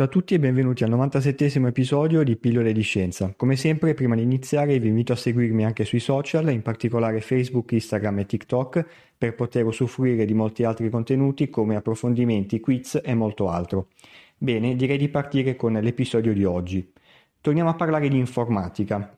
Ciao 0.00 0.08
a 0.08 0.12
tutti 0.12 0.32
e 0.32 0.38
benvenuti 0.38 0.82
al 0.82 0.88
97 0.88 1.60
episodio 1.66 2.22
di 2.22 2.34
Pillole 2.36 2.72
di 2.72 2.80
Scienza. 2.80 3.34
Come 3.36 3.54
sempre, 3.54 3.92
prima 3.92 4.14
di 4.14 4.22
iniziare 4.22 4.78
vi 4.78 4.88
invito 4.88 5.12
a 5.12 5.16
seguirmi 5.16 5.62
anche 5.62 5.84
sui 5.84 6.00
social, 6.00 6.50
in 6.50 6.62
particolare 6.62 7.20
Facebook, 7.20 7.72
Instagram 7.72 8.20
e 8.20 8.24
TikTok, 8.24 8.86
per 9.18 9.34
poter 9.34 9.66
usufruire 9.66 10.24
di 10.24 10.32
molti 10.32 10.64
altri 10.64 10.88
contenuti 10.88 11.50
come 11.50 11.76
approfondimenti, 11.76 12.60
quiz 12.60 12.98
e 13.04 13.12
molto 13.12 13.50
altro. 13.50 13.88
Bene, 14.38 14.74
direi 14.74 14.96
di 14.96 15.10
partire 15.10 15.54
con 15.54 15.74
l'episodio 15.74 16.32
di 16.32 16.46
oggi. 16.46 16.90
Torniamo 17.38 17.68
a 17.68 17.74
parlare 17.74 18.08
di 18.08 18.16
informatica. 18.16 19.14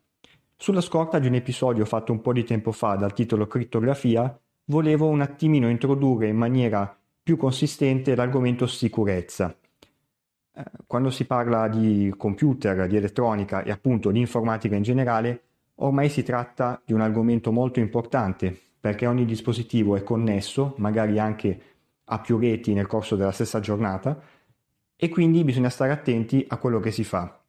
Sulla 0.56 0.80
scorta 0.80 1.20
di 1.20 1.28
un 1.28 1.34
episodio 1.34 1.84
fatto 1.84 2.10
un 2.10 2.20
po' 2.20 2.32
di 2.32 2.42
tempo 2.42 2.72
fa 2.72 2.96
dal 2.96 3.12
titolo 3.12 3.46
Crittografia, 3.46 4.36
volevo 4.64 5.06
un 5.06 5.20
attimino 5.20 5.70
introdurre 5.70 6.26
in 6.26 6.36
maniera 6.36 6.92
più 7.22 7.36
consistente 7.36 8.16
l'argomento 8.16 8.66
sicurezza 8.66 9.56
quando 10.86 11.10
si 11.10 11.24
parla 11.24 11.68
di 11.68 12.12
computer, 12.16 12.86
di 12.86 12.96
elettronica 12.96 13.62
e 13.62 13.70
appunto 13.70 14.10
di 14.10 14.20
informatica 14.20 14.76
in 14.76 14.82
generale, 14.82 15.42
ormai 15.76 16.08
si 16.08 16.22
tratta 16.22 16.80
di 16.84 16.92
un 16.92 17.00
argomento 17.00 17.50
molto 17.52 17.80
importante 17.80 18.56
perché 18.78 19.06
ogni 19.06 19.24
dispositivo 19.24 19.96
è 19.96 20.02
connesso, 20.02 20.74
magari 20.78 21.18
anche 21.18 21.60
a 22.04 22.18
più 22.18 22.36
reti 22.36 22.74
nel 22.74 22.86
corso 22.86 23.14
della 23.16 23.30
stessa 23.30 23.60
giornata, 23.60 24.20
e 24.96 25.08
quindi 25.08 25.44
bisogna 25.44 25.70
stare 25.70 25.92
attenti 25.92 26.44
a 26.48 26.56
quello 26.56 26.80
che 26.80 26.90
si 26.90 27.04
fa. 27.04 27.40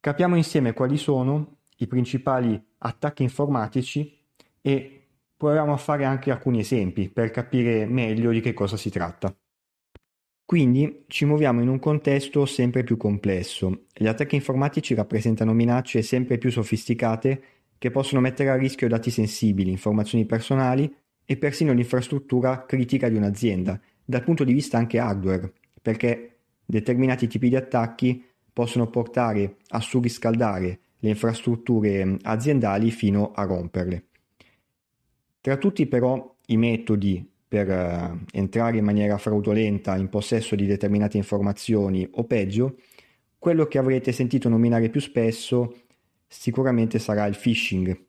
Capiamo 0.00 0.34
insieme 0.34 0.72
quali 0.72 0.96
sono 0.96 1.58
i 1.76 1.86
principali 1.86 2.60
attacchi 2.78 3.22
informatici 3.22 4.18
e 4.60 5.06
proviamo 5.36 5.72
a 5.72 5.76
fare 5.76 6.04
anche 6.04 6.30
alcuni 6.30 6.60
esempi 6.60 7.08
per 7.10 7.30
capire 7.30 7.86
meglio 7.86 8.30
di 8.30 8.40
che 8.40 8.54
cosa 8.54 8.76
si 8.76 8.90
tratta. 8.90 9.34
Quindi 10.46 11.02
ci 11.08 11.24
muoviamo 11.24 11.60
in 11.60 11.66
un 11.66 11.80
contesto 11.80 12.46
sempre 12.46 12.84
più 12.84 12.96
complesso. 12.96 13.86
Gli 13.92 14.06
attacchi 14.06 14.36
informatici 14.36 14.94
rappresentano 14.94 15.52
minacce 15.52 16.02
sempre 16.02 16.38
più 16.38 16.52
sofisticate 16.52 17.42
che 17.76 17.90
possono 17.90 18.20
mettere 18.20 18.50
a 18.50 18.56
rischio 18.56 18.86
dati 18.86 19.10
sensibili, 19.10 19.72
informazioni 19.72 20.24
personali 20.24 20.94
e 21.24 21.36
persino 21.36 21.72
l'infrastruttura 21.72 22.64
critica 22.64 23.08
di 23.08 23.16
un'azienda, 23.16 23.80
dal 24.04 24.22
punto 24.22 24.44
di 24.44 24.52
vista 24.52 24.78
anche 24.78 25.00
hardware, 25.00 25.52
perché 25.82 26.36
determinati 26.64 27.26
tipi 27.26 27.48
di 27.48 27.56
attacchi 27.56 28.24
possono 28.52 28.88
portare 28.88 29.56
a 29.70 29.80
surriscaldare 29.80 30.78
le 31.00 31.08
infrastrutture 31.08 32.18
aziendali 32.22 32.92
fino 32.92 33.32
a 33.32 33.42
romperle. 33.42 34.04
Tra 35.40 35.56
tutti 35.56 35.86
però 35.86 36.36
i 36.46 36.56
metodi 36.56 37.34
per 37.48 37.68
uh, 37.68 38.24
entrare 38.32 38.78
in 38.78 38.84
maniera 38.84 39.18
fraudolenta 39.18 39.96
in 39.96 40.08
possesso 40.08 40.56
di 40.56 40.66
determinate 40.66 41.16
informazioni 41.16 42.06
o 42.12 42.24
peggio, 42.24 42.76
quello 43.38 43.66
che 43.66 43.78
avrete 43.78 44.10
sentito 44.12 44.48
nominare 44.48 44.88
più 44.88 45.00
spesso 45.00 45.82
sicuramente 46.26 46.98
sarà 46.98 47.26
il 47.26 47.36
phishing, 47.36 48.06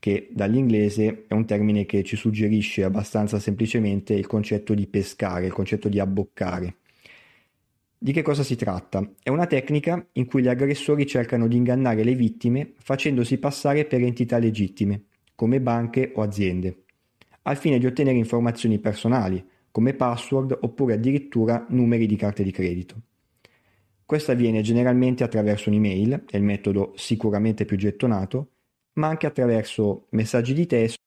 che 0.00 0.28
dall'inglese 0.32 1.24
è 1.28 1.34
un 1.34 1.46
termine 1.46 1.86
che 1.86 2.02
ci 2.02 2.16
suggerisce 2.16 2.82
abbastanza 2.82 3.38
semplicemente 3.38 4.12
il 4.14 4.26
concetto 4.26 4.74
di 4.74 4.86
pescare, 4.88 5.46
il 5.46 5.52
concetto 5.52 5.88
di 5.88 6.00
abboccare. 6.00 6.78
Di 7.96 8.12
che 8.12 8.22
cosa 8.22 8.42
si 8.42 8.56
tratta? 8.56 9.08
È 9.22 9.30
una 9.30 9.46
tecnica 9.46 10.04
in 10.12 10.26
cui 10.26 10.42
gli 10.42 10.48
aggressori 10.48 11.06
cercano 11.06 11.46
di 11.46 11.56
ingannare 11.56 12.02
le 12.02 12.14
vittime 12.14 12.72
facendosi 12.76 13.38
passare 13.38 13.86
per 13.86 14.02
entità 14.02 14.36
legittime, 14.38 15.04
come 15.34 15.60
banche 15.60 16.10
o 16.14 16.20
aziende 16.20 16.83
al 17.44 17.56
fine 17.56 17.78
di 17.78 17.86
ottenere 17.86 18.16
informazioni 18.16 18.78
personali, 18.78 19.44
come 19.70 19.94
password 19.94 20.58
oppure 20.60 20.94
addirittura 20.94 21.64
numeri 21.68 22.06
di 22.06 22.16
carte 22.16 22.42
di 22.42 22.50
credito. 22.50 23.00
Questo 24.06 24.32
avviene 24.32 24.60
generalmente 24.60 25.24
attraverso 25.24 25.70
un'email, 25.70 26.24
è 26.30 26.36
il 26.36 26.42
metodo 26.42 26.92
sicuramente 26.94 27.64
più 27.64 27.76
gettonato, 27.76 28.48
ma 28.94 29.08
anche 29.08 29.26
attraverso 29.26 30.06
messaggi 30.10 30.54
di 30.54 30.66
testo 30.66 31.02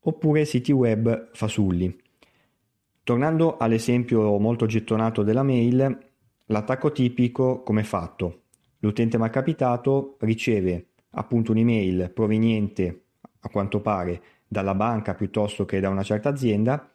oppure 0.00 0.44
siti 0.44 0.72
web 0.72 1.30
fasulli. 1.32 1.96
Tornando 3.04 3.56
all'esempio 3.56 4.38
molto 4.38 4.66
gettonato 4.66 5.22
della 5.22 5.42
mail, 5.42 5.98
l'attacco 6.46 6.92
tipico 6.92 7.62
come 7.62 7.84
fatto? 7.84 8.42
L'utente 8.80 9.18
malcapitato 9.18 10.16
riceve 10.20 10.88
appunto 11.10 11.52
un'email 11.52 12.10
proveniente, 12.12 13.04
a 13.40 13.48
quanto 13.48 13.80
pare, 13.80 14.22
dalla 14.52 14.74
banca 14.74 15.14
piuttosto 15.14 15.64
che 15.64 15.80
da 15.80 15.88
una 15.88 16.02
certa 16.02 16.28
azienda, 16.28 16.88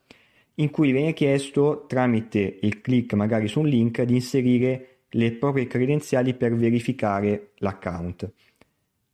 in 0.56 0.70
cui 0.70 0.92
viene 0.92 1.14
chiesto 1.14 1.86
tramite 1.88 2.60
il 2.62 2.82
click 2.82 3.14
magari 3.16 3.48
su 3.48 3.62
un 3.62 3.68
link 3.68 4.04
di 4.04 4.14
inserire 4.14 5.00
le 5.10 5.32
proprie 5.34 5.66
credenziali 5.66 6.36
per 6.36 6.56
verificare 6.56 7.54
l'account. 7.56 8.32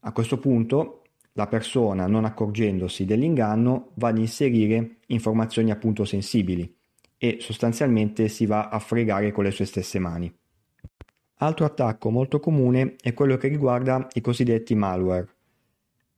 A 0.01 0.11
questo 0.11 0.37
punto 0.37 1.03
la 1.33 1.47
persona, 1.47 2.05
non 2.05 2.25
accorgendosi 2.25 3.05
dell'inganno, 3.05 3.91
va 3.95 4.09
ad 4.09 4.17
inserire 4.17 4.97
informazioni 5.07 5.71
appunto 5.71 6.03
sensibili 6.03 6.71
e 7.17 7.37
sostanzialmente 7.39 8.27
si 8.27 8.45
va 8.45 8.67
a 8.67 8.77
fregare 8.79 9.31
con 9.31 9.45
le 9.45 9.51
sue 9.51 9.65
stesse 9.65 9.99
mani. 9.99 10.31
Altro 11.37 11.65
attacco 11.65 12.09
molto 12.09 12.39
comune 12.39 12.95
è 13.01 13.13
quello 13.13 13.37
che 13.37 13.47
riguarda 13.47 14.07
i 14.13 14.21
cosiddetti 14.21 14.75
malware. 14.75 15.27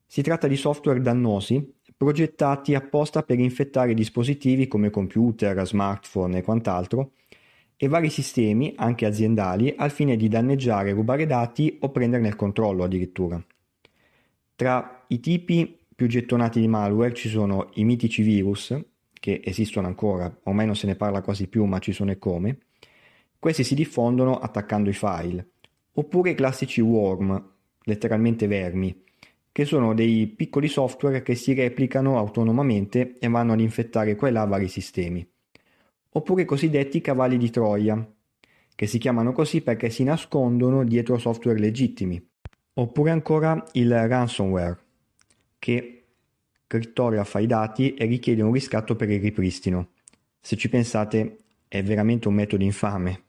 Si 0.08 0.22
tratta 0.22 0.48
di 0.48 0.56
software 0.56 1.02
dannosi 1.02 1.75
progettati 1.98 2.76
apposta 2.76 3.24
per 3.24 3.40
infettare 3.40 3.94
dispositivi 3.94 4.68
come 4.68 4.90
computer, 4.90 5.66
smartphone 5.66 6.40
e 6.40 6.42
quant'altro, 6.42 7.12
e 7.78 7.88
vari 7.88 8.10
sistemi, 8.10 8.74
anche 8.78 9.06
aziendali, 9.06 9.74
al 9.78 9.92
fine 9.92 10.16
di 10.16 10.28
danneggiare, 10.28 10.92
rubare 10.92 11.26
dati 11.26 11.78
o 11.82 11.90
prenderne 11.90 12.28
il 12.28 12.36
controllo 12.36 12.84
addirittura. 12.84 13.44
Tra 14.56 15.06
i 15.08 15.20
tipi 15.20 15.78
più 15.94 16.08
gettonati 16.08 16.60
di 16.60 16.68
malware 16.68 17.14
ci 17.14 17.30
sono 17.30 17.70
i 17.76 17.84
mitici 17.84 18.22
virus, 18.22 18.78
che 19.14 19.42
esistono 19.44 19.88
ancora, 19.88 20.34
ormai 20.44 20.66
non 20.66 20.76
se 20.76 20.88
ne 20.88 20.96
parla 20.96 21.22
quasi 21.22 21.48
più, 21.48 21.66
ma 21.66 21.80
ci 21.80 21.92
sono 21.92 22.12
e 22.12 22.18
come. 22.18 22.58
Questi 23.40 23.64
si 23.64 23.76
diffondono 23.76 24.38
attaccando 24.38 24.90
i 24.90 24.94
file, 24.94 25.50
oppure 25.94 26.32
i 26.32 26.36
classici 26.36 26.82
worm, 26.82 27.52
letteralmente 27.84 28.48
vermi, 28.48 29.04
che 29.56 29.64
sono 29.64 29.94
dei 29.94 30.28
piccoli 30.28 30.68
software 30.68 31.22
che 31.22 31.34
si 31.34 31.54
replicano 31.54 32.18
autonomamente 32.18 33.16
e 33.18 33.30
vanno 33.30 33.54
ad 33.54 33.62
infettare 33.62 34.18
qua 34.18 34.28
e 34.28 34.32
là 34.32 34.44
vari 34.44 34.68
sistemi. 34.68 35.26
Oppure 36.10 36.42
i 36.42 36.46
cosiddetti 36.46 37.00
cavalli 37.00 37.38
di 37.38 37.50
Troia, 37.50 38.06
che 38.76 38.86
si 38.86 38.98
chiamano 38.98 39.32
così 39.32 39.62
perché 39.62 39.90
si 39.90 40.04
nascondono 40.04 40.84
dietro 40.84 41.18
software 41.18 41.58
legittimi. 41.58 42.22
Oppure 42.74 43.12
ancora 43.12 43.64
il 43.72 44.08
ransomware, 44.10 44.78
che 45.58 46.04
crittografa 46.68 47.40
i 47.40 47.48
dati 47.48 47.94
e 47.94 48.08
richiede 48.08 48.42
un 48.42 48.52
riscatto 48.52 48.98
per 48.98 49.10
il 49.10 49.22
ripristino. 49.22 49.92
Se 50.42 50.58
ci 50.58 50.68
pensate 50.68 51.38
è 51.70 51.82
veramente 51.82 52.28
un 52.28 52.34
metodo 52.34 52.66
infame. 52.66 53.24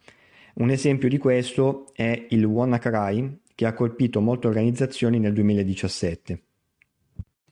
Un 0.55 0.71
esempio 0.71 1.09
di 1.09 1.19
questo 1.19 1.93
è 1.95 2.27
il 2.31 2.45
WannaCry 2.45 3.45
che 3.57 3.65
ha 3.65 3.73
colpito 3.73 4.21
molte 4.21 4.47
organizzazioni 4.47 5.19
nel 5.19 5.33
2017. 5.33 6.43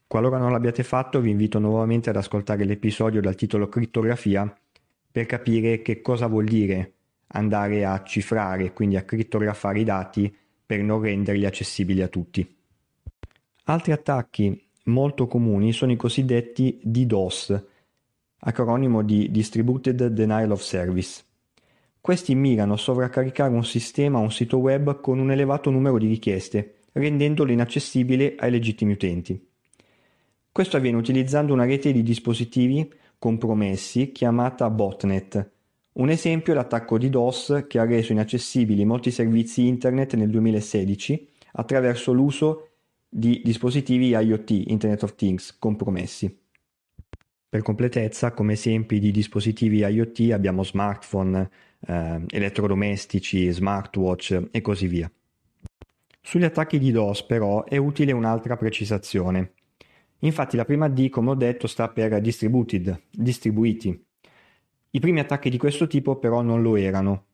Qualora 0.07 0.37
non 0.37 0.51
l'abbiate 0.51 0.83
fatto, 0.83 1.19
vi 1.19 1.31
invito 1.31 1.57
nuovamente 1.57 2.11
ad 2.11 2.15
ascoltare 2.15 2.63
l'episodio 2.63 3.21
dal 3.21 3.35
titolo 3.35 3.67
Crittografia 3.67 4.55
per 5.11 5.25
capire 5.25 5.81
che 5.81 6.01
cosa 6.01 6.27
vuol 6.27 6.45
dire 6.45 6.93
andare 7.29 7.85
a 7.85 8.03
cifrare, 8.03 8.71
quindi 8.71 8.97
a 8.97 9.01
crittografare 9.01 9.79
i 9.79 9.83
dati 9.83 10.33
per 10.63 10.81
non 10.83 11.01
renderli 11.01 11.43
accessibili 11.43 12.03
a 12.03 12.07
tutti. 12.07 12.55
Altri 13.63 13.91
attacchi 13.91 14.69
molto 14.85 15.25
comuni 15.25 15.73
sono 15.73 15.91
i 15.91 15.95
cosiddetti 15.95 16.79
DDoS, 16.83 17.63
acronimo 18.41 19.01
di 19.01 19.31
Distributed 19.31 20.05
Denial 20.05 20.51
of 20.51 20.61
Service. 20.61 21.23
Questi 22.05 22.35
mirano 22.35 22.73
a 22.73 22.77
sovraccaricare 22.77 23.51
un 23.51 23.65
sistema 23.65 24.19
o 24.19 24.21
un 24.21 24.31
sito 24.31 24.59
web 24.59 25.01
con 25.01 25.17
un 25.17 25.31
elevato 25.31 25.71
numero 25.71 25.97
di 25.97 26.05
richieste, 26.05 26.81
rendendolo 26.91 27.51
inaccessibile 27.51 28.35
ai 28.37 28.51
legittimi 28.51 28.91
utenti. 28.91 29.43
Questo 30.51 30.77
avviene 30.77 30.97
utilizzando 30.97 31.51
una 31.51 31.65
rete 31.65 31.91
di 31.91 32.03
dispositivi 32.03 32.87
compromessi 33.17 34.11
chiamata 34.11 34.69
botnet. 34.69 35.49
Un 35.93 36.09
esempio 36.11 36.53
è 36.53 36.55
l'attacco 36.55 36.99
di 36.99 37.09
DOS 37.09 37.65
che 37.67 37.79
ha 37.79 37.85
reso 37.85 38.11
inaccessibili 38.11 38.85
molti 38.85 39.09
servizi 39.09 39.65
internet 39.65 40.13
nel 40.13 40.29
2016 40.29 41.27
attraverso 41.53 42.13
l'uso 42.13 42.69
di 43.09 43.41
dispositivi 43.43 44.09
IoT, 44.09 44.51
Internet 44.67 45.01
of 45.01 45.15
Things, 45.15 45.57
compromessi. 45.57 46.43
Per 47.49 47.63
completezza, 47.63 48.31
come 48.33 48.53
esempi 48.53 48.99
di 48.99 49.09
dispositivi 49.11 49.77
IoT 49.77 50.31
abbiamo 50.33 50.61
smartphone, 50.61 51.49
eh, 51.85 52.23
elettrodomestici, 52.29 53.49
smartwatch 53.51 54.49
e 54.51 54.61
così 54.61 54.87
via. 54.87 55.11
Sugli 56.21 56.43
attacchi 56.43 56.79
di 56.79 56.91
DOS 56.91 57.23
però 57.23 57.63
è 57.65 57.77
utile 57.77 58.11
un'altra 58.11 58.57
precisazione. 58.57 59.53
Infatti 60.19 60.57
la 60.57 60.65
prima 60.65 60.87
D, 60.87 61.09
come 61.09 61.31
ho 61.31 61.35
detto, 61.35 61.67
sta 61.67 61.89
per 61.89 62.19
distributed, 62.19 63.03
distribuiti. 63.11 64.05
I 64.91 64.99
primi 64.99 65.19
attacchi 65.19 65.49
di 65.49 65.57
questo 65.57 65.87
tipo 65.87 66.17
però 66.17 66.41
non 66.41 66.61
lo 66.61 66.77
erano. 66.77 67.25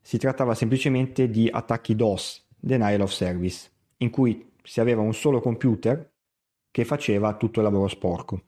Si 0.00 0.18
trattava 0.18 0.54
semplicemente 0.54 1.28
di 1.28 1.48
attacchi 1.50 1.96
DOS, 1.96 2.46
Denial 2.56 3.00
of 3.00 3.10
Service, 3.10 3.70
in 3.98 4.10
cui 4.10 4.52
si 4.62 4.80
aveva 4.80 5.00
un 5.00 5.14
solo 5.14 5.40
computer 5.40 6.12
che 6.70 6.84
faceva 6.84 7.34
tutto 7.36 7.60
il 7.60 7.64
lavoro 7.64 7.88
sporco. 7.88 8.42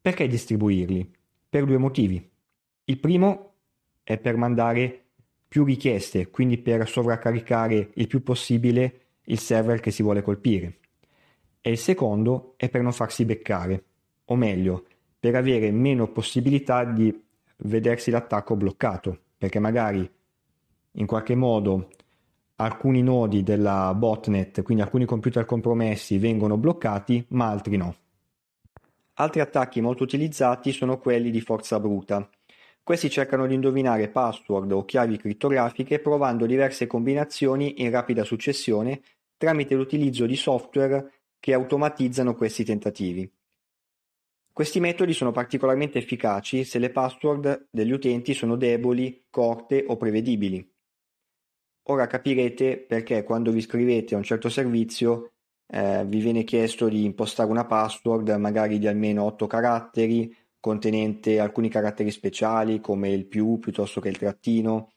Perché 0.00 0.26
distribuirli? 0.26 1.10
Per 1.48 1.64
due 1.64 1.78
motivi. 1.78 2.30
Il 2.84 2.98
primo 2.98 3.51
è 4.02 4.18
per 4.18 4.36
mandare 4.36 5.04
più 5.48 5.64
richieste, 5.64 6.30
quindi 6.30 6.58
per 6.58 6.88
sovraccaricare 6.88 7.90
il 7.94 8.06
più 8.06 8.22
possibile 8.22 9.00
il 9.24 9.38
server 9.38 9.80
che 9.80 9.90
si 9.90 10.02
vuole 10.02 10.22
colpire 10.22 10.78
e 11.64 11.70
il 11.70 11.78
secondo 11.78 12.54
è 12.56 12.68
per 12.68 12.82
non 12.82 12.92
farsi 12.92 13.24
beccare, 13.24 13.84
o 14.26 14.34
meglio, 14.34 14.84
per 15.18 15.36
avere 15.36 15.70
meno 15.70 16.08
possibilità 16.08 16.84
di 16.84 17.24
vedersi 17.58 18.10
l'attacco 18.10 18.56
bloccato, 18.56 19.16
perché 19.38 19.60
magari 19.60 20.10
in 20.90 21.06
qualche 21.06 21.36
modo 21.36 21.90
alcuni 22.56 23.00
nodi 23.02 23.44
della 23.44 23.94
botnet, 23.94 24.62
quindi 24.62 24.82
alcuni 24.82 25.04
computer 25.04 25.44
compromessi, 25.44 26.18
vengono 26.18 26.56
bloccati, 26.56 27.24
ma 27.28 27.48
altri 27.48 27.76
no. 27.76 27.94
Altri 29.14 29.40
attacchi 29.40 29.80
molto 29.80 30.02
utilizzati 30.02 30.72
sono 30.72 30.98
quelli 30.98 31.30
di 31.30 31.40
forza 31.40 31.78
bruta. 31.78 32.28
Questi 32.84 33.08
cercano 33.10 33.46
di 33.46 33.54
indovinare 33.54 34.08
password 34.08 34.72
o 34.72 34.84
chiavi 34.84 35.16
crittografiche 35.16 36.00
provando 36.00 36.46
diverse 36.46 36.88
combinazioni 36.88 37.80
in 37.82 37.90
rapida 37.90 38.24
successione 38.24 39.00
tramite 39.36 39.76
l'utilizzo 39.76 40.26
di 40.26 40.34
software 40.34 41.12
che 41.38 41.52
automatizzano 41.52 42.34
questi 42.34 42.64
tentativi. 42.64 43.30
Questi 44.52 44.80
metodi 44.80 45.12
sono 45.12 45.30
particolarmente 45.30 45.98
efficaci 45.98 46.64
se 46.64 46.78
le 46.78 46.90
password 46.90 47.68
degli 47.70 47.92
utenti 47.92 48.34
sono 48.34 48.56
deboli, 48.56 49.26
corte 49.30 49.84
o 49.86 49.96
prevedibili. 49.96 50.68
Ora 51.84 52.06
capirete 52.06 52.78
perché 52.78 53.22
quando 53.22 53.50
vi 53.50 53.58
iscrivete 53.58 54.14
a 54.14 54.18
un 54.18 54.24
certo 54.24 54.48
servizio 54.48 55.32
eh, 55.66 56.04
vi 56.04 56.20
viene 56.20 56.44
chiesto 56.44 56.88
di 56.88 57.04
impostare 57.04 57.50
una 57.50 57.64
password 57.64 58.28
magari 58.30 58.78
di 58.78 58.86
almeno 58.86 59.24
8 59.24 59.46
caratteri, 59.46 60.36
contenente 60.62 61.40
alcuni 61.40 61.68
caratteri 61.68 62.12
speciali 62.12 62.80
come 62.80 63.10
il 63.10 63.26
più 63.26 63.58
piuttosto 63.58 64.00
che 64.00 64.08
il 64.08 64.16
trattino 64.16 64.92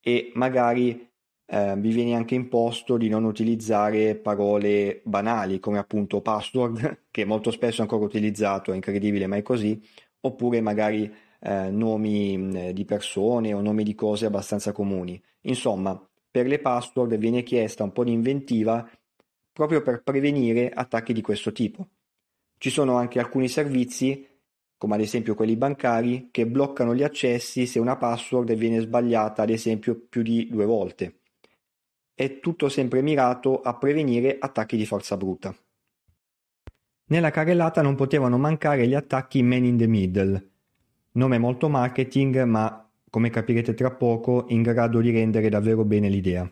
e 0.00 0.30
magari 0.34 1.10
eh, 1.44 1.74
vi 1.76 1.90
viene 1.90 2.14
anche 2.14 2.36
imposto 2.36 2.96
di 2.96 3.08
non 3.08 3.24
utilizzare 3.24 4.14
parole 4.14 5.00
banali 5.02 5.58
come 5.58 5.78
appunto 5.78 6.20
password, 6.20 7.06
che 7.10 7.24
molto 7.24 7.50
spesso 7.50 7.80
è 7.80 7.82
ancora 7.82 8.04
utilizzato, 8.04 8.70
è 8.70 8.76
incredibile 8.76 9.26
ma 9.26 9.34
è 9.34 9.42
così, 9.42 9.82
oppure 10.20 10.60
magari 10.60 11.12
eh, 11.40 11.68
nomi 11.68 12.72
di 12.72 12.84
persone 12.84 13.52
o 13.52 13.60
nomi 13.60 13.82
di 13.82 13.96
cose 13.96 14.26
abbastanza 14.26 14.70
comuni. 14.70 15.20
Insomma, 15.42 16.00
per 16.30 16.46
le 16.46 16.60
password 16.60 17.16
viene 17.16 17.42
chiesta 17.42 17.82
un 17.82 17.90
po' 17.90 18.04
di 18.04 18.12
inventiva 18.12 18.88
proprio 19.52 19.82
per 19.82 20.04
prevenire 20.04 20.70
attacchi 20.70 21.12
di 21.12 21.22
questo 21.22 21.50
tipo. 21.50 21.88
Ci 22.56 22.70
sono 22.70 22.96
anche 22.96 23.18
alcuni 23.18 23.48
servizi, 23.48 24.24
come 24.78 24.94
ad 24.94 25.00
esempio 25.00 25.34
quelli 25.34 25.56
bancari, 25.56 26.28
che 26.30 26.46
bloccano 26.46 26.94
gli 26.94 27.02
accessi 27.02 27.66
se 27.66 27.80
una 27.80 27.96
password 27.96 28.54
viene 28.54 28.78
sbagliata, 28.78 29.42
ad 29.42 29.50
esempio, 29.50 30.06
più 30.08 30.22
di 30.22 30.46
due 30.48 30.64
volte. 30.64 31.18
È 32.14 32.38
tutto 32.38 32.68
sempre 32.68 33.02
mirato 33.02 33.60
a 33.60 33.76
prevenire 33.76 34.36
attacchi 34.38 34.76
di 34.76 34.86
forza 34.86 35.16
bruta. 35.16 35.54
Nella 37.10 37.30
carrellata 37.30 37.82
non 37.82 37.96
potevano 37.96 38.38
mancare 38.38 38.86
gli 38.86 38.94
attacchi 38.94 39.42
man 39.42 39.64
in 39.64 39.76
the 39.76 39.86
middle, 39.86 40.50
nome 41.12 41.38
molto 41.38 41.68
marketing 41.68 42.42
ma, 42.44 42.88
come 43.10 43.30
capirete 43.30 43.74
tra 43.74 43.90
poco, 43.90 44.44
in 44.48 44.62
grado 44.62 45.00
di 45.00 45.10
rendere 45.10 45.48
davvero 45.48 45.84
bene 45.84 46.08
l'idea. 46.08 46.50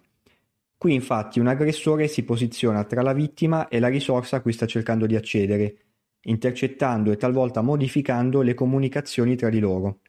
Qui 0.79 0.93
infatti 0.93 1.41
un 1.41 1.47
aggressore 1.47 2.09
si 2.09 2.25
posiziona 2.25 2.85
tra 2.85 3.03
la 3.03 3.13
vittima 3.13 3.69
e 3.69 3.79
la 3.79 3.89
risorsa 3.89 4.37
a 4.37 4.41
cui 4.41 4.53
sta 4.53 4.67
cercando 4.67 5.07
di 5.07 5.15
accedere, 5.15 5.86
intercettando 6.27 7.11
e 7.11 7.17
talvolta 7.17 7.63
modificando 7.63 8.43
le 8.43 8.55
comunicazioni 8.55 9.37
tra 9.37 9.49
di 9.49 9.59
loro. 9.59 10.01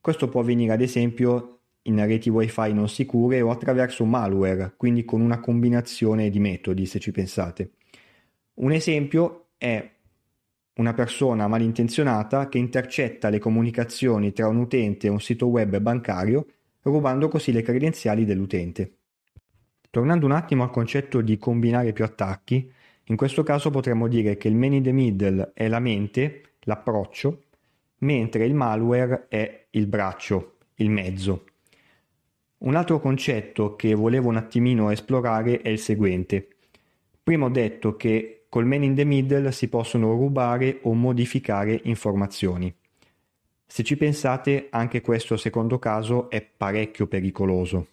Questo 0.00 0.28
può 0.28 0.40
avvenire 0.40 0.72
ad 0.72 0.80
esempio 0.80 1.58
in 1.82 2.04
reti 2.04 2.30
wifi 2.30 2.72
non 2.72 2.88
sicure 2.88 3.40
o 3.40 3.50
attraverso 3.50 4.04
malware, 4.04 4.74
quindi 4.76 5.04
con 5.04 5.20
una 5.20 5.40
combinazione 5.40 6.30
di 6.30 6.38
metodi 6.38 6.86
se 6.86 6.98
ci 6.98 7.10
pensate. 7.10 7.72
Un 8.54 8.72
esempio 8.72 9.46
è 9.56 9.90
una 10.74 10.94
persona 10.94 11.46
malintenzionata 11.48 12.48
che 12.48 12.58
intercetta 12.58 13.28
le 13.28 13.38
comunicazioni 13.38 14.32
tra 14.32 14.48
un 14.48 14.56
utente 14.56 15.06
e 15.06 15.10
un 15.10 15.20
sito 15.20 15.46
web 15.46 15.78
bancario, 15.78 16.46
rubando 16.82 17.28
così 17.28 17.52
le 17.52 17.62
credenziali 17.62 18.24
dell'utente. 18.24 18.96
Tornando 19.90 20.26
un 20.26 20.32
attimo 20.32 20.62
al 20.62 20.70
concetto 20.70 21.20
di 21.20 21.36
combinare 21.36 21.92
più 21.92 22.04
attacchi, 22.04 22.72
in 23.12 23.18
questo 23.18 23.42
caso 23.42 23.68
potremmo 23.68 24.08
dire 24.08 24.38
che 24.38 24.48
il 24.48 24.56
man 24.56 24.72
in 24.72 24.82
the 24.82 24.90
middle 24.90 25.50
è 25.52 25.68
la 25.68 25.80
mente, 25.80 26.54
l'approccio, 26.60 27.42
mentre 27.98 28.46
il 28.46 28.54
malware 28.54 29.26
è 29.28 29.66
il 29.68 29.86
braccio, 29.86 30.56
il 30.76 30.88
mezzo. 30.88 31.44
Un 32.64 32.74
altro 32.74 33.00
concetto 33.00 33.76
che 33.76 33.92
volevo 33.92 34.30
un 34.30 34.36
attimino 34.36 34.88
esplorare 34.88 35.60
è 35.60 35.68
il 35.68 35.78
seguente. 35.78 36.48
Prima 37.22 37.44
ho 37.44 37.50
detto 37.50 37.96
che 37.96 38.46
col 38.48 38.64
man 38.64 38.82
in 38.82 38.94
the 38.94 39.04
middle 39.04 39.52
si 39.52 39.68
possono 39.68 40.12
rubare 40.12 40.78
o 40.84 40.94
modificare 40.94 41.78
informazioni. 41.84 42.74
Se 43.66 43.82
ci 43.82 43.98
pensate, 43.98 44.68
anche 44.70 45.02
questo 45.02 45.36
secondo 45.36 45.78
caso 45.78 46.30
è 46.30 46.40
parecchio 46.40 47.06
pericoloso. 47.06 47.88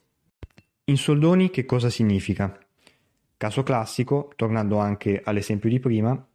In 0.85 0.95
soldoni 0.95 1.49
che 1.49 1.65
cosa 1.65 1.89
significa? 1.89 2.57
Caso 3.39 3.63
classico, 3.63 4.33
tornando 4.35 4.79
anche 4.79 5.21
all'esempio 5.23 5.69
di 5.69 5.79
prima, 5.79 6.27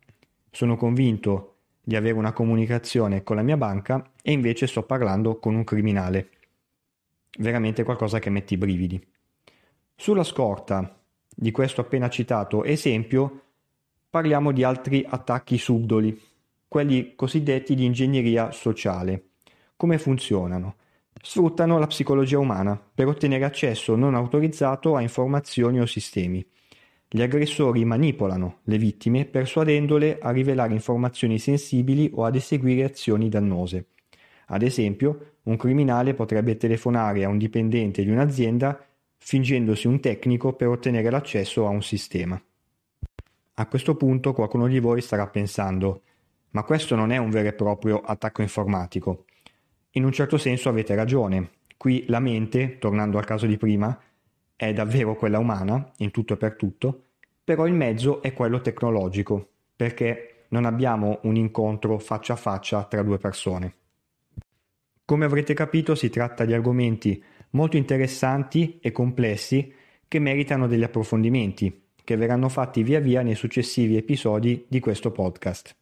sono 0.50 0.74
convinto 0.78 1.56
di 1.82 1.96
avere 1.96 2.16
una 2.16 2.32
comunicazione 2.32 3.22
con 3.22 3.36
la 3.36 3.42
mia 3.42 3.58
banca 3.58 4.12
e 4.22 4.32
invece 4.32 4.66
sto 4.66 4.84
parlando 4.84 5.38
con 5.38 5.54
un 5.54 5.64
criminale 5.64 6.30
veramente 7.38 7.82
qualcosa 7.82 8.20
che 8.20 8.30
mette 8.30 8.54
i 8.54 8.56
brividi. 8.56 9.06
Sulla 9.94 10.24
scorta 10.24 10.98
di 11.28 11.50
questo 11.50 11.82
appena 11.82 12.08
citato 12.08 12.64
esempio, 12.64 13.42
parliamo 14.08 14.50
di 14.50 14.64
altri 14.64 15.04
attacchi 15.06 15.58
subdoli, 15.58 16.18
quelli 16.66 17.14
cosiddetti 17.14 17.74
di 17.74 17.84
ingegneria 17.84 18.50
sociale. 18.50 19.24
Come 19.76 19.98
funzionano? 19.98 20.76
Sfruttano 21.20 21.78
la 21.78 21.86
psicologia 21.86 22.38
umana 22.38 22.80
per 22.94 23.08
ottenere 23.08 23.44
accesso 23.44 23.94
non 23.94 24.14
autorizzato 24.14 24.96
a 24.96 25.02
informazioni 25.02 25.80
o 25.80 25.84
sistemi. 25.84 26.42
Gli 27.14 27.22
aggressori 27.22 27.84
manipolano 27.84 28.58
le 28.64 28.76
vittime 28.76 29.24
persuadendole 29.24 30.18
a 30.20 30.32
rivelare 30.32 30.72
informazioni 30.72 31.38
sensibili 31.38 32.10
o 32.12 32.24
ad 32.24 32.34
eseguire 32.34 32.82
azioni 32.82 33.28
dannose. 33.28 33.90
Ad 34.46 34.62
esempio, 34.62 35.36
un 35.44 35.56
criminale 35.56 36.14
potrebbe 36.14 36.56
telefonare 36.56 37.22
a 37.22 37.28
un 37.28 37.38
dipendente 37.38 38.02
di 38.02 38.10
un'azienda 38.10 38.84
fingendosi 39.16 39.86
un 39.86 40.00
tecnico 40.00 40.54
per 40.54 40.66
ottenere 40.66 41.08
l'accesso 41.08 41.68
a 41.68 41.68
un 41.68 41.84
sistema. 41.84 42.42
A 43.54 43.66
questo 43.68 43.94
punto 43.94 44.32
qualcuno 44.32 44.66
di 44.66 44.80
voi 44.80 45.00
starà 45.00 45.28
pensando, 45.28 46.02
ma 46.50 46.64
questo 46.64 46.96
non 46.96 47.12
è 47.12 47.16
un 47.18 47.30
vero 47.30 47.46
e 47.46 47.52
proprio 47.52 48.00
attacco 48.00 48.42
informatico. 48.42 49.26
In 49.92 50.04
un 50.04 50.10
certo 50.10 50.36
senso 50.36 50.68
avete 50.68 50.96
ragione. 50.96 51.50
Qui 51.76 52.06
la 52.08 52.18
mente, 52.18 52.78
tornando 52.80 53.18
al 53.18 53.24
caso 53.24 53.46
di 53.46 53.56
prima, 53.56 53.96
è 54.56 54.72
davvero 54.72 55.16
quella 55.16 55.38
umana, 55.38 55.92
in 55.98 56.10
tutto 56.10 56.34
e 56.34 56.36
per 56.36 56.54
tutto, 56.56 57.03
però 57.44 57.66
il 57.66 57.74
mezzo 57.74 58.22
è 58.22 58.32
quello 58.32 58.60
tecnologico, 58.60 59.48
perché 59.76 60.46
non 60.48 60.64
abbiamo 60.64 61.20
un 61.22 61.36
incontro 61.36 61.98
faccia 61.98 62.32
a 62.32 62.36
faccia 62.36 62.84
tra 62.84 63.02
due 63.02 63.18
persone. 63.18 63.74
Come 65.04 65.26
avrete 65.26 65.52
capito 65.52 65.94
si 65.94 66.08
tratta 66.08 66.46
di 66.46 66.54
argomenti 66.54 67.22
molto 67.50 67.76
interessanti 67.76 68.78
e 68.80 68.90
complessi 68.90 69.72
che 70.08 70.18
meritano 70.18 70.66
degli 70.66 70.82
approfondimenti, 70.82 71.82
che 72.02 72.16
verranno 72.16 72.48
fatti 72.48 72.82
via 72.82 73.00
via 73.00 73.22
nei 73.22 73.34
successivi 73.34 73.96
episodi 73.96 74.64
di 74.68 74.80
questo 74.80 75.10
podcast. 75.10 75.76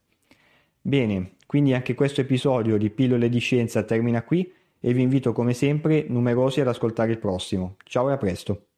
Bene, 0.80 1.36
quindi 1.46 1.74
anche 1.74 1.94
questo 1.94 2.22
episodio 2.22 2.76
di 2.76 2.90
Pillole 2.90 3.28
di 3.28 3.38
Scienza 3.38 3.84
termina 3.84 4.22
qui 4.22 4.52
e 4.80 4.92
vi 4.92 5.02
invito 5.02 5.32
come 5.32 5.54
sempre 5.54 6.06
numerosi 6.08 6.60
ad 6.60 6.68
ascoltare 6.68 7.12
il 7.12 7.18
prossimo. 7.18 7.76
Ciao 7.84 8.10
e 8.10 8.12
a 8.14 8.16
presto! 8.16 8.71